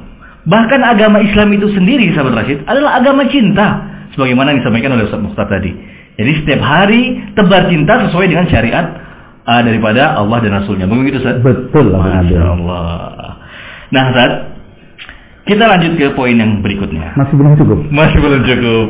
[0.48, 5.20] Bahkan agama Islam itu sendiri sahabat Rasid adalah agama cinta sebagaimana yang disampaikan oleh Ustaz
[5.22, 5.72] Mukhtar tadi.
[6.20, 8.86] Jadi setiap hari tebar cinta sesuai dengan syariat
[9.46, 10.84] uh, daripada Allah dan Rasulnya.
[10.84, 11.40] Begitu Ustaz?
[11.40, 11.96] Betul.
[11.96, 13.40] Masya Allah.
[13.90, 14.32] Nah, Ustaz,
[15.48, 17.16] kita lanjut ke poin yang berikutnya.
[17.16, 17.78] Masih belum cukup.
[17.90, 18.86] Masih belum cukup.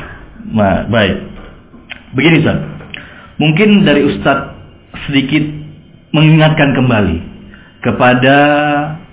[0.56, 1.16] Ma, baik.
[2.16, 2.58] Begini Ustaz.
[3.38, 4.56] Mungkin dari Ustaz
[5.06, 5.44] sedikit
[6.16, 7.16] mengingatkan kembali
[7.84, 8.36] kepada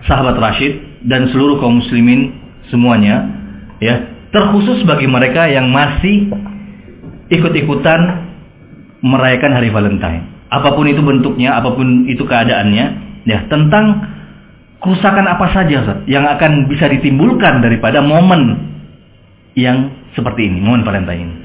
[0.08, 2.34] sahabat Rashid dan seluruh kaum muslimin
[2.72, 3.30] semuanya
[3.78, 6.28] ya, terkhusus bagi mereka yang masih
[7.32, 8.00] ikut-ikutan
[9.00, 10.52] merayakan hari Valentine.
[10.52, 12.86] Apa pun itu bentuknya, apa pun itu keadaannya,
[13.24, 14.12] ya, tentang
[14.84, 18.76] kerusakan apa saja Ustaz, yang akan bisa ditimbulkan daripada momen
[19.56, 21.36] yang seperti ini, momen Valentine ini.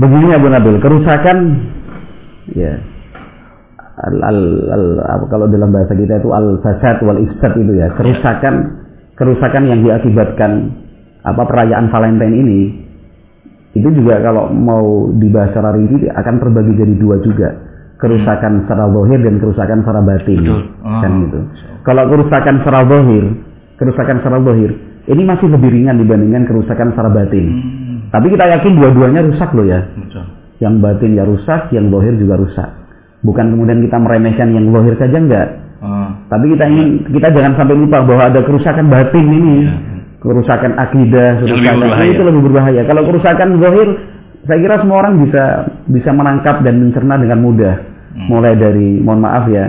[0.00, 1.36] Begini Abu Nabil, kerusakan
[2.56, 2.82] ya
[4.00, 4.38] al, al,
[5.06, 8.82] al- kalau dalam bahasa kita itu al fasad wal ifsad itu ya kerusakan
[9.14, 10.82] kerusakan yang diakibatkan
[11.24, 12.60] apa perayaan Valentine ini
[13.74, 17.48] itu juga kalau mau dibahas secara rinci akan terbagi jadi dua juga
[17.96, 20.60] kerusakan secara zahir dan kerusakan secara batin Betul.
[20.84, 21.20] kan Ah.
[21.24, 21.38] gitu
[21.82, 23.24] kalau kerusakan secara zahir
[23.74, 24.70] kerusakan secara zahir
[25.04, 29.64] ini masih lebih ringan dibandingkan kerusakan secara batin Hmm, tapi kita yakin dua-duanya rusak loh
[29.64, 30.24] ya betul.
[30.60, 32.68] yang batin ya rusak, yang lohir juga rusak.
[33.20, 35.48] Bukan kemudian kita meremehkan yang lohir saja enggak.
[35.82, 39.56] Ah, Tapi kita ingin kita jangan sampai lupa bahwa ada kerusakan batin ini.
[39.66, 39.74] Iya.
[40.24, 42.08] Kerusakan akidah, lebih kerusakan berbahaya.
[42.08, 42.82] itu lebih berbahaya.
[42.88, 43.88] Kalau kerusakan lohir,
[44.48, 45.44] saya kira semua orang bisa
[45.84, 47.74] bisa menangkap dan mencerna dengan mudah.
[48.16, 48.26] Hmm.
[48.32, 49.68] Mulai dari mohon maaf ya,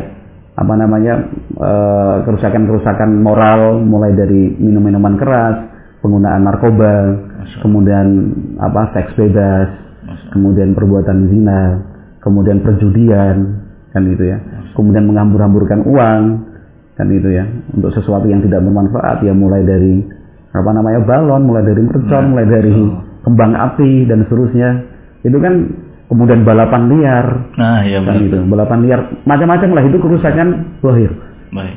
[0.55, 1.27] apa namanya
[1.59, 5.55] eh, kerusakan-kerusakan moral, mulai dari minum-minuman keras,
[5.99, 6.93] penggunaan narkoba,
[7.43, 7.59] Allah.
[7.59, 8.07] kemudian
[8.63, 9.67] apa seks bebas,
[10.07, 11.61] Masya kemudian perbuatan zina,
[12.23, 13.59] kemudian perjudian,
[13.91, 14.37] kan itu ya.
[14.75, 16.23] Kemudian menghambur-hamburkan uang,
[16.95, 17.43] kan itu ya.
[17.75, 20.14] Untuk sesuatu yang tidak bermanfaat ya mulai dari
[20.55, 22.75] apa namanya balon, mulai dari mercon, Nah, mulai dari
[23.21, 24.69] kembang api dan seterusnya.
[25.25, 25.53] Itu kan
[26.07, 27.25] kemudian balapan liar,
[27.57, 28.25] Nah, ya kan benar.
[28.29, 28.37] itu.
[28.47, 30.47] Balapan liar macam-macam lah itu kerusakan
[30.79, 31.11] zahir
[31.51, 31.75] Baik.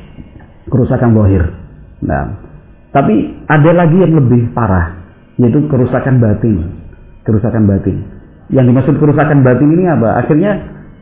[0.69, 1.43] kerusakan bohir.
[2.05, 2.39] Nah,
[2.93, 3.15] tapi
[3.49, 4.95] ada lagi yang lebih parah,
[5.41, 6.77] yaitu kerusakan batin.
[7.25, 8.05] Kerusakan batin.
[8.49, 10.25] Yang dimaksud kerusakan batin ini apa?
[10.25, 10.53] Akhirnya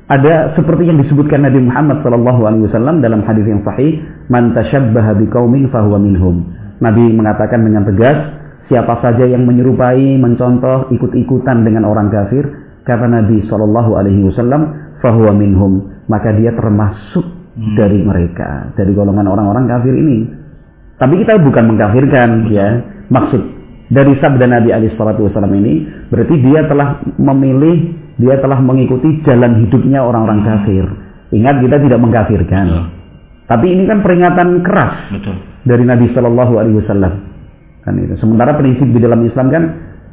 [0.07, 5.99] ada seperti yang disebutkan Nabi Muhammad SAW dalam hadis yang sahih, "Man tashabbaha biqaumin fahuwa
[5.99, 6.47] minhum."
[6.81, 8.19] Nabi mengatakan dengan tegas,
[8.69, 12.45] siapa saja yang menyerupai, mencontoh, ikut-ikutan dengan orang kafir,
[12.85, 17.73] kata Nabi SAW, fahuwa minhum, maka dia termasuk Hmm.
[17.73, 20.29] dari mereka, dari golongan orang-orang kafir ini.
[21.01, 22.69] Tapi kita bukan mengkafirkan ya.
[23.09, 23.41] Maksud
[23.89, 29.65] dari sabda Nabi alaihi salatu wasallam ini berarti dia telah memilih, dia telah mengikuti jalan
[29.65, 30.49] hidupnya orang-orang Hmm.
[30.53, 30.85] kafir.
[31.33, 32.67] Ingat kita tidak mengkafirkan.
[32.69, 32.85] Betul.
[33.47, 35.37] Tapi ini kan peringatan keras Betul.
[35.67, 37.13] Dari Nabi Shallallahu Alaihi Wasallam.
[37.83, 38.15] Kan itu.
[38.17, 39.63] Sementara prinsip di dalam Islam kan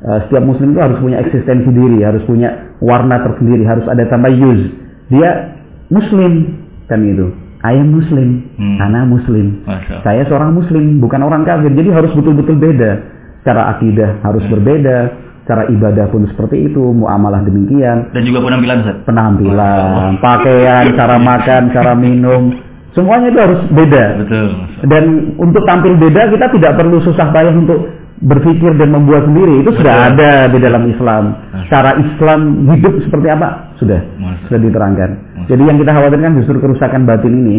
[0.02, 4.74] eh, setiap Muslim itu harus punya eksistensi diri, harus punya warna tersendiri, harus ada tamayuz.
[5.08, 5.56] Dia
[5.88, 7.30] Muslim kan itu.
[7.63, 8.76] Am Muslim, Hmm.
[8.76, 9.63] Ana Muslim.
[9.63, 10.04] Masya Allah.
[10.04, 11.72] Saya seorang Muslim, bukan orang kafir.
[11.72, 12.92] Jadi harus betul-betul beda.
[13.39, 14.52] Secara akidah harus Hmm.
[14.52, 14.98] berbeda,
[15.44, 18.98] cara ibadah pun seperti itu, muamalah demikian, Dan juga penampilan Ustaz.
[19.08, 22.52] penampilan, pakaian, cara makan, cara minum,
[22.94, 24.04] semuanya itu harus beda.
[24.26, 24.48] Betul.
[24.90, 25.04] Dan
[25.38, 27.90] untuk tampil beda kita tidak perlu susah payah untuk
[28.24, 29.62] berpikir dan membuat sendiri.
[29.66, 30.10] Itu sudah Betul.
[30.16, 31.24] ada di dalam Islam.
[31.52, 31.70] Masya.
[31.70, 32.40] Cara Islam
[32.72, 33.76] hidup seperti apa?
[33.78, 34.00] Sudah.
[34.00, 34.44] Masya.
[34.48, 35.10] Sudah diterangkan.
[35.12, 35.48] Masya.
[35.52, 37.58] Jadi yang kita khawatirkan justru kerusakan batin ini,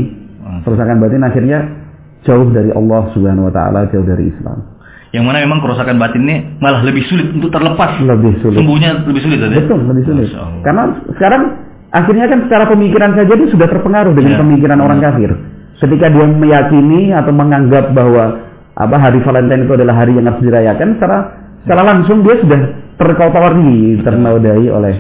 [0.65, 1.59] kerusakan batin akhirnya
[2.25, 4.73] jauh dari Allah Subhanahu wa taala, jauh dari Islam.
[5.15, 8.03] Yang mana memang kerusakan batin ini malah lebih sulit untuk terlepas.
[8.03, 8.59] Lebih sulit.
[8.59, 9.53] Sembuhnya lebih sulit Ustaz.
[9.53, 9.59] ya?
[9.63, 10.29] Betul, lebih sulit.
[10.67, 10.83] Karena
[11.15, 11.43] sekarang
[11.95, 14.41] akhirnya kan secara pemikiran saja dia sudah terpengaruh dengan Ya.
[14.43, 15.31] pemikiran orang kafir.
[15.79, 18.25] Ketika dia meyakini atau menganggap bahwa
[18.75, 21.19] apa hari Valentine itu adalah hari yang harus dirayakan, secara
[21.63, 22.61] secara langsung dia sudah
[22.99, 24.95] terkotori, ternodai oleh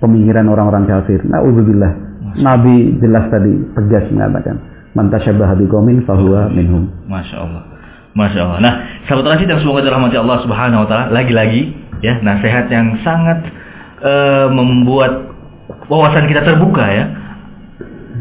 [0.00, 1.20] pemikiran orang-orang kafir.
[1.24, 1.92] Nauzubillah.
[2.40, 4.56] Nabi jelas tadi tegas mengatakan,
[4.94, 7.62] "Man tasyabbaha biqaumin fahuwa minhum." Masya Allah.
[8.14, 8.58] Masya Allah.
[8.62, 8.74] Nah,
[9.06, 11.04] sahabat Rasid yang semoga dirahmati Allah Subhanahu Wa Taala.
[11.10, 13.50] Lagi-lagi, ya, nasihat yang sangat
[14.00, 15.29] eh, membuat
[15.90, 17.04] wawasan kita terbuka ya.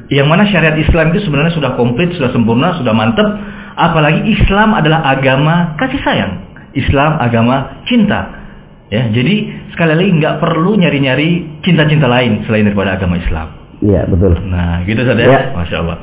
[0.09, 3.29] Yang mana syariat Islam itu sebenarnya sudah komplit, sudah sempurna, sudah mantep.
[3.77, 6.33] Apalagi Islam adalah agama kasih sayang.
[6.73, 8.41] Islam agama cinta.
[8.89, 13.47] Ya, jadi sekali lagi nggak perlu nyari-nyari cinta-cinta lain selain daripada agama Islam.
[13.85, 14.33] Iya, betul.
[14.49, 15.29] Nah, gitu Ustaz Ya.
[15.29, 15.41] ya.
[15.53, 15.97] Masya Allah.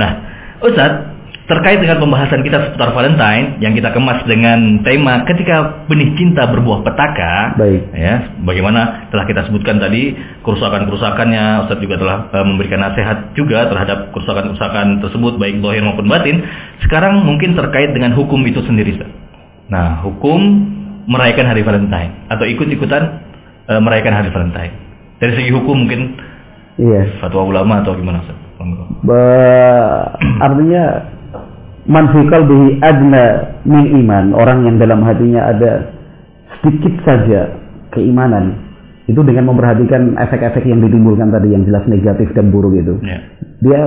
[0.00, 0.10] Nah,
[0.64, 0.92] Ustaz,
[1.50, 6.86] terkait dengan pembahasan kita seputar Valentine yang kita kemas dengan tema ketika benih cinta berbuah
[6.86, 7.58] petaka.
[7.58, 7.90] Baik.
[7.90, 10.14] Ya, bagaimana telah kita sebutkan tadi
[10.46, 16.46] kerusakan-kerusakannya, Ustaz juga telah eh, memberikan nasihat juga terhadap kerusakan-kerusakan tersebut baik zahir maupun batin.
[16.86, 19.10] Sekarang mungkin terkait dengan hukum itu sendiri, Ustaz.
[19.66, 20.38] Nah, hukum
[21.10, 23.02] merayakan hari Valentine atau ikut-ikutan
[23.66, 24.72] eh, merayakan hari Valentine.
[25.18, 26.14] Dari segi hukum mungkin
[26.80, 27.20] Iya.
[27.20, 28.38] fatwa ulama atau gimana Ustaz?
[29.04, 30.84] Ba- artinya
[31.90, 33.24] man fi qalbihi adna
[33.66, 34.32] min iman.
[34.38, 35.90] Orang yang dalam hatinya ada
[36.62, 37.50] sedikit saja
[37.90, 38.70] keimanan.
[39.10, 42.94] Itu dengan memperhatikan efek-efek yang ditimbulkan tadi yang jelas negatif dan buruk itu.
[43.02, 43.18] Ya.
[43.58, 43.80] dia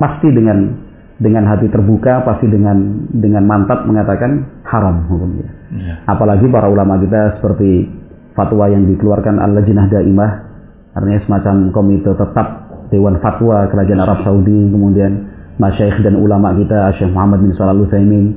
[0.00, 0.88] pasti dengan
[1.20, 5.48] dengan hati terbuka pasti dengan dengan mantap mengatakan haram hukumnya.
[5.76, 5.94] Ya.
[6.08, 7.84] apalagi para ulama kita seperti
[8.32, 10.32] fatwa yang dikeluarkan al-lajnah daimah.
[10.96, 12.46] Artinya semacam komite tetap
[12.90, 18.32] Dewan Fatwa Kerajaan Arab Saudi kemudian masyaikh dan ulama kita Syekh Muhammad bin Shalal Utsaimin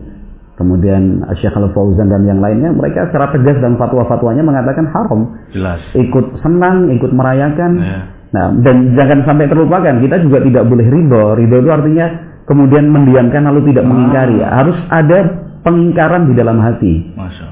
[0.60, 5.34] kemudian Syekh Al Fauzan dan yang lainnya mereka secara tegas dan fatwa-fatwanya mengatakan haram.
[5.50, 5.82] Jelas.
[5.98, 7.72] ikut senang ikut merayakan.
[7.82, 8.00] Ya.
[8.34, 11.24] nah dan jangan sampai terlupakan kita juga tidak boleh ridho.
[11.38, 12.08] Ridho itu artinya
[12.46, 14.38] kemudian mendiamkan lalu tidak mengingkari.
[14.46, 15.20] Harus ada
[15.64, 16.94] pengingkaran di dalam hati.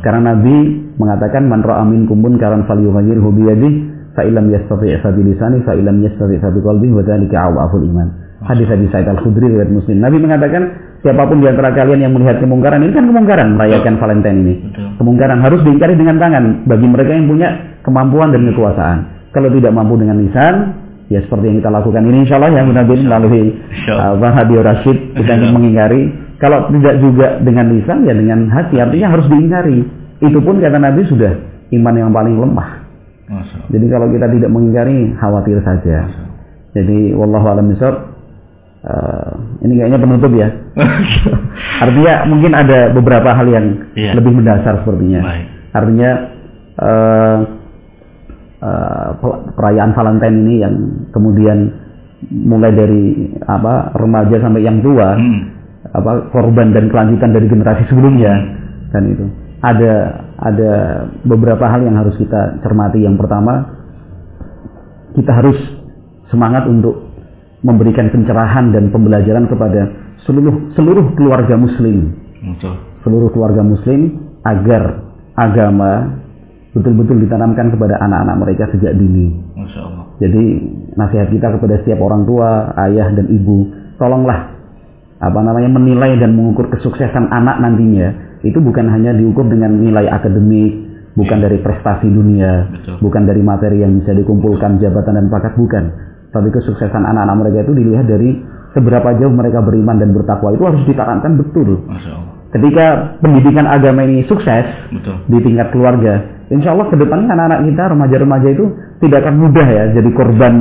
[0.04, 0.58] Karena Nabi
[1.00, 3.78] mengatakan man ra'a minkum munkaran falyughayyirhu bi yadihi
[4.12, 7.82] fa illam yastati' fa bi lisani fa illam yastati' fa bi qalbihi wa dzalika awaful
[7.82, 8.31] iman.
[8.52, 10.04] Hadis hadis Sa'id Al-Khudri riwayat Muslim.
[10.04, 10.62] Nabi mengatakan
[11.00, 14.54] siapa pun di antara kalian yang melihat kemungkaran ini kan kemungkaran merayakan Valentine ini.
[14.68, 14.88] Betul.
[15.00, 17.50] Kemungkaran harus diingkari dengan tangan bagi mereka yang punya
[17.88, 18.98] kemampuan dan kekuasaan.
[19.32, 20.56] Kalau tidak mampu dengan lisan,
[21.08, 23.56] ya seperti yang kita lakukan ini insya Allah yang benar-benar melalui
[23.88, 24.20] Allah.
[24.20, 26.02] apa Radio Rashid kita ingin mengingkari.
[26.42, 29.80] Kalau tidak juga dengan lisan ya dengan hati artinya harus diingkari.
[30.20, 31.32] Itu pun kata Nabi sudah
[31.72, 32.70] iman yang paling lemah.
[33.72, 36.04] Jadi kalau kita tidak mengingkari khawatir saja.
[36.76, 38.11] Jadi wallahu alam bisawab.
[38.82, 40.48] Eh, ini kayaknya penutup ya.
[41.84, 44.18] Artinya mungkin ada beberapa hal yang Iya.
[44.18, 45.22] lebih mendasar sepertinya.
[45.22, 45.46] Baik.
[45.72, 46.12] Artinya
[46.78, 47.38] eh,
[49.18, 50.76] pel- perayaan Valentine ini yang
[51.10, 51.60] kemudian
[52.30, 55.42] mulai dari apa remaja sampai yang tua Hmm.
[55.92, 58.30] apa korban dan kelanjutan dari generasi sebelumnya
[58.94, 59.26] kan itu
[59.60, 59.94] ada
[60.38, 60.74] ada
[61.26, 63.74] beberapa hal yang harus kita cermati yang pertama
[65.18, 65.58] kita harus
[66.30, 67.11] semangat untuk
[67.62, 69.82] memberikan pencerahan dan pembelajaran kepada
[70.26, 72.76] seluruh seluruh keluarga muslim Betul.
[73.06, 76.22] seluruh keluarga muslim agar agama
[76.72, 80.06] betul-betul ditanamkan kepada anak-anak mereka sejak dini Masya Allah.
[80.18, 80.44] jadi
[80.98, 84.52] nasihat kita kepada setiap orang tua, ayah dan ibu, tolonglah
[85.22, 90.74] apa namanya menilai dan mengukur kesuksesan anak nantinya itu bukan hanya diukur dengan nilai akademik,
[91.14, 92.98] bukan dari prestasi dunia, Betul.
[93.06, 95.84] bukan dari materi yang bisa dikumpulkan jabatan dan pangkat bukan.
[96.32, 98.40] Tapi kesuksesan anak-anak mereka itu dilihat dari
[98.72, 101.84] seberapa jauh mereka beriman dan bertakwa itu harus ditanamkan betul.
[102.52, 105.24] Ketika pendidikan agama ini sukses, Betul.
[105.32, 106.44] di tingkat keluarga.
[106.52, 108.66] Insya Allah ke depannya anak-anak kita remaja-remaja itu
[109.00, 110.56] tidak akan mudah ya jadi korban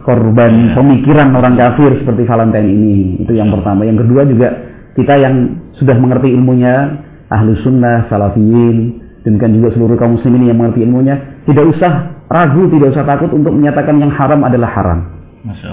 [0.00, 2.96] korban pemikiran orang kafir seperti Valentine ini.
[3.20, 3.84] Itu yang pertama.
[3.84, 4.48] Yang kedua juga
[4.96, 5.34] kita yang
[5.76, 8.76] sudah mengerti ilmunya ahlu sunnah, salafiyin,
[9.20, 11.92] demikian juga seluruh kaum muslimin yang mengerti ilmunya tidak usah
[12.30, 15.00] ragu, tidak usah takut untuk menyatakan yang haram adalah haram.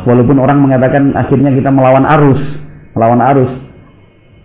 [0.07, 2.41] Walaupun orang mengatakan akhirnya kita melawan arus,
[2.97, 3.51] melawan arus.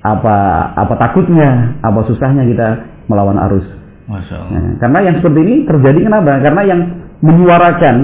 [0.02, 0.34] Apa
[0.74, 2.68] apa takutnya, apa susahnya kita
[3.06, 3.62] melawan arus.
[4.10, 6.42] Nah, karena yang seperti ini terjadi kenapa?
[6.42, 6.80] Karena yang
[7.22, 7.96] menyuarakan,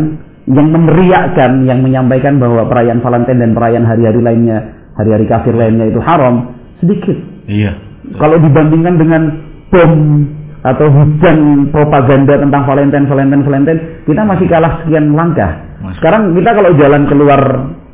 [0.46, 4.58] yang meneriakkan, yang menyampaikan bahwa perayaan Valentine dan perayaan hari-hari lainnya,
[4.94, 7.18] hari-hari kafir lainnya itu haram, sedikit.
[7.50, 7.74] Iya.
[8.14, 9.22] Kalau dibandingkan dengan
[9.68, 9.92] bom
[10.58, 15.62] atau hujan propaganda tentang Valentine, Valentine, Valentine, kita masih kalah sekian langkah.
[16.02, 17.40] Sekarang kita kalau jalan keluar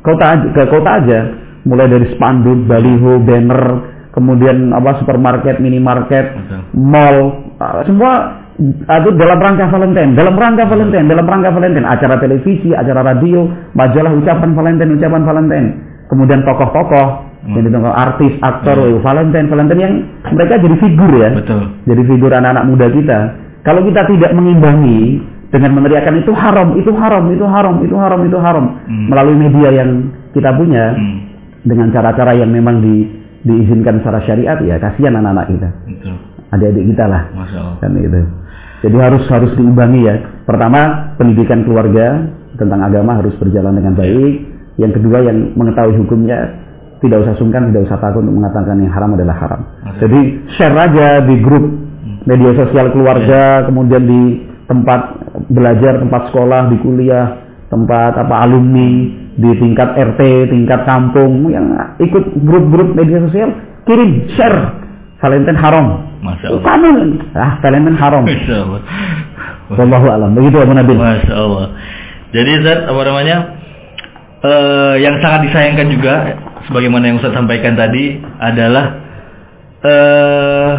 [0.01, 1.19] kota aja- ke kota aja,
[1.65, 3.63] mulai dari spanduk, baliho, banner,
[4.09, 6.25] kemudian apa supermarket, minimarket,
[6.73, 7.17] mall,
[7.59, 13.03] uh, semua itu dalam rangka Valentine, dalam rangka Valentine, dalam rangka Valentine, acara televisi, acara
[13.03, 13.43] radio,
[13.75, 15.67] majalah ucapan Valentine, ucapan Valentine.
[16.07, 17.34] Kemudian tokoh-tokoh.
[17.45, 18.97] Yang ditunggu artis, aktor, Hmm.
[18.97, 19.93] oh, Valentine, Valentine yang
[20.33, 21.61] mereka jadi figur ya Betul.
[21.85, 23.19] jadi figur anak-anak muda kita.
[23.61, 28.37] Kalau kita tidak mengimbangi dengan meneriakan itu haram, itu haram, itu haram, itu haram, itu
[28.37, 29.07] haram Hmm.
[29.09, 29.89] melalui media yang
[30.33, 31.17] kita punya Hmm.
[31.61, 33.09] dengan cara-cara yang memang di,
[33.41, 36.15] diizinkan secara syariat ya kasihan anak-anak kita, Betul.
[36.49, 37.75] adik-adik kita lah Masya Allah.
[37.77, 38.21] kan itu.
[38.85, 40.15] Jadi harus harus diimbangi ya.
[40.45, 44.33] Pertama pendidikan keluarga tentang agama harus berjalan dengan baik.
[44.77, 46.37] Yang kedua yang mengetahui hukumnya
[47.07, 49.61] tidak usah sungkan, tidak usah takut untuk mengatakan yang haram adalah haram.
[50.01, 50.19] Jadi
[50.57, 51.65] share aja di grup
[52.25, 54.23] media sosial keluarga, kemudian di
[54.65, 55.01] tempat
[55.49, 57.37] belajar, tempat sekolah, di kuliah,
[57.69, 58.91] tempat apa alumni,
[59.37, 61.69] di tingkat RT, tingkat kampung yang
[62.01, 63.49] ikut grup-grup media sosial,
[63.85, 64.85] kirim share
[65.21, 65.87] Valentine haram.
[66.21, 66.63] Masya Allah.
[66.65, 66.89] kamu
[67.33, 68.23] ah Valentine haram.
[68.29, 68.81] Masya Allah.
[69.73, 70.29] Wallahu alam.
[70.37, 70.97] Begitu Abu Nabil.
[70.99, 71.65] Masya Allah.
[72.35, 73.37] Jadi Zat apa namanya?
[74.45, 76.15] eh, yang sangat disayangkan juga,
[76.67, 78.85] sebagaimana yang Ustaz sampaikan tadi adalah
[79.85, 80.73] eh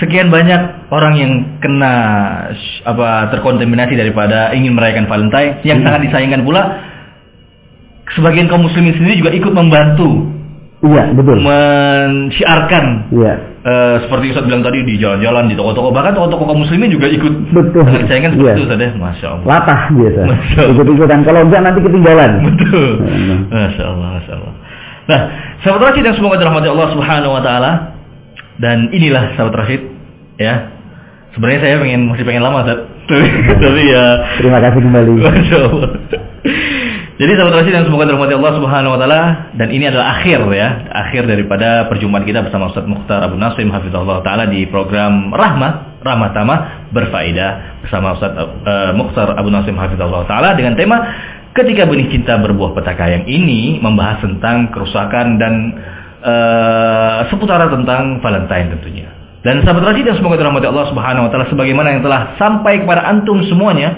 [0.00, 1.92] sekian banyak orang yang kena
[2.82, 5.62] apa terkontaminasi daripada ingin merayakan Valentine.
[5.62, 5.86] Yang Hmm.
[5.86, 6.62] sangat disayangkan pula,
[8.14, 10.30] sebagian kaum muslimin sendiri juga ikut membantu
[10.84, 11.38] Iya, betul.
[11.40, 13.34] mensiarkan Iya.
[13.64, 17.32] Eh, seperti Ustaz bilang tadi di jalan-jalan, di toko-toko, bahkan toko-toko kaum muslimin juga ikut.
[17.48, 17.88] Betul.
[18.04, 18.56] Disayangkan seperti Iya.
[18.60, 18.90] itu Ustaz ya.
[18.92, 19.44] Masya Allah.
[19.48, 20.20] Latah biasa.
[20.20, 20.38] Allah.
[20.76, 21.18] Ikut-ikutan.
[21.24, 22.30] Kalau enggak nanti ketinggalan.
[22.44, 22.90] Betul.
[23.08, 23.38] Hmm.
[23.48, 24.52] Masya Allah, Masya Allah.
[25.04, 25.20] Nah,
[25.64, 27.72] sahabat Rashid yang semoga dirahmati Allah Subhanahu Wa Taala.
[28.60, 29.80] Dan inilah sahabat Rashid,
[30.36, 30.54] ya.
[31.32, 32.84] Sebenarnya saya pengen masih pengen lama, Ustaz.
[33.08, 33.28] Tapi,
[33.64, 34.04] tapi ya.
[34.44, 35.12] Terima kasih kembali.
[35.24, 35.88] Masya Allah.
[37.14, 39.22] Jadi sahabat Rashid yang semoga dirahmati Allah Subhanahu wa taala
[39.54, 44.18] dan ini adalah akhir ya, akhir daripada perjumpaan kita bersama Ustaz Mukhtar Abu Nasim hafizahullah
[44.26, 46.58] taala di program Rahmah, Rahmah Tamah
[46.90, 47.50] berfaedah
[47.86, 51.06] bersama Ustaz eh, Mukhtar Abu Nasim hafizahullah taala dengan tema
[51.54, 55.54] Ketika benih cinta berbuah petaka yang ini membahas tentang kerusakan dan
[56.18, 59.06] eh, seputaran tentang Valentine tentunya.
[59.46, 63.06] Dan sahabat Rashid yang semoga dirahmati Allah Subhanahu wa taala sebagaimana yang telah sampai kepada
[63.06, 63.94] antum semuanya,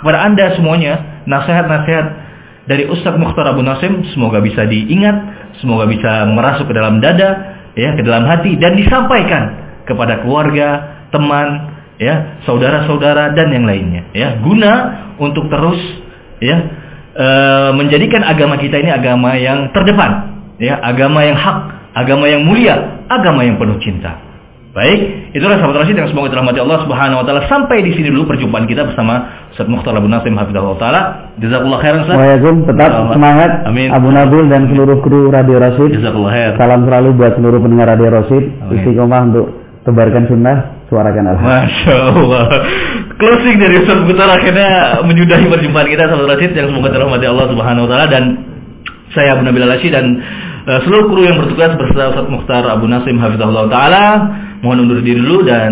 [0.00, 2.23] kepada Anda semuanya, nasihat-nasihat
[2.64, 5.16] dari Ustadz Mukhtar Abu Nasim semoga bisa diingat,
[5.60, 9.42] semoga bisa merasuk ke dalam dada, ya, ke dalam hati dan disampaikan
[9.84, 10.68] kepada keluarga,
[11.12, 14.72] teman, ya, saudara-saudara dan yang lainnya, ya, guna
[15.20, 15.78] untuk terus
[16.42, 16.56] ya
[17.14, 20.12] eh, menjadikan agama kita ini agama yang terdepan,
[20.56, 21.58] ya, agama yang hak,
[21.92, 24.33] agama yang mulia, agama yang penuh cinta.
[24.74, 27.46] Baik, itulah sahabat Rasid yang semoga dirahmati Allah Subhanahu wa taala.
[27.46, 31.02] Sampai di sini dulu perjumpaan kita bersama Ustaz Mukhtar Abu Nasim hafizahullah taala.
[31.38, 32.18] Jazakallah khairan Ustaz.
[32.18, 33.94] Waalaikum tetap semangat Amin.
[33.94, 35.94] Abu Nabil dan seluruh kru Radio Rasid.
[35.94, 36.50] Jazakallah khair.
[36.58, 38.44] Salam selalu buat seluruh pendengar Radio Rasid.
[38.74, 39.46] Istiqomah untuk
[39.86, 40.56] tebarkan sunnah,
[40.90, 42.44] suarakan al Masya Allah.
[43.14, 44.68] Closing dari Ustaz Mukhtar akhirnya
[45.06, 48.24] menyudahi perjumpaan kita sahabat Rasid yang semoga dirahmati Allah Subhanahu wa taala dan
[49.14, 50.18] saya Abu Nabil Alashi dan
[50.64, 54.04] seluruh kru yang bertugas bersama Ustaz Mukhtar Abu Nasim hafizahullah taala
[54.64, 55.60] mohon undur diri dulu dan